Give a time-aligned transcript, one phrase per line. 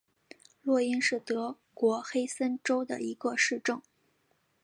[0.63, 3.79] 洛因是德国黑森州的一个市镇。